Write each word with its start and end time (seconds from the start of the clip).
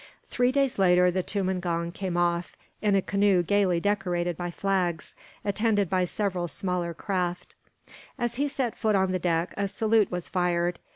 Three 0.25 0.51
days 0.51 0.79
later 0.79 1.11
the 1.11 1.21
tumangong 1.21 1.91
came 1.91 2.17
off, 2.17 2.57
in 2.81 2.95
a 2.95 3.03
canoe 3.03 3.43
gaily 3.43 3.79
decorated 3.79 4.35
by 4.35 4.49
flags, 4.49 5.13
attended 5.45 5.91
by 5.91 6.05
several 6.05 6.47
smaller 6.47 6.95
craft. 6.95 7.53
As 8.17 8.33
he 8.33 8.47
set 8.47 8.75
foot 8.75 8.95
on 8.95 9.11
the 9.11 9.19
deck, 9.19 9.53
a 9.57 9.67
salute 9.67 10.09
was 10.09 10.27
fired. 10.27 10.79